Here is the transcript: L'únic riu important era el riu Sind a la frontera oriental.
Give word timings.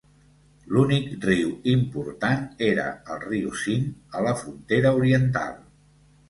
L'únic 0.75 1.11
riu 1.25 1.51
important 1.73 2.47
era 2.69 2.87
el 3.17 3.21
riu 3.27 3.53
Sind 3.65 4.19
a 4.21 4.25
la 4.29 4.35
frontera 4.41 4.95
oriental. 5.03 5.55